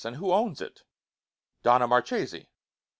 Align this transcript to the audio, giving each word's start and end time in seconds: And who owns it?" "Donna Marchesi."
And 0.03 0.15
who 0.15 0.31
owns 0.33 0.61
it?" 0.61 0.81
"Donna 1.61 1.87
Marchesi." 1.87 2.47